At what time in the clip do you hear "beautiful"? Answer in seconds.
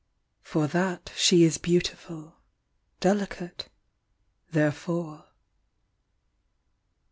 1.59-2.37